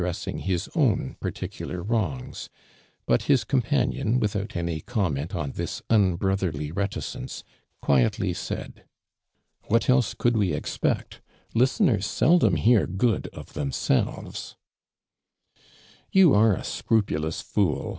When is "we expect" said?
10.39-11.21